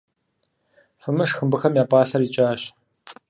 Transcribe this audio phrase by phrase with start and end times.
[1.01, 2.61] Фымышх, мыбыхэм я пӏалъэр икӏащ.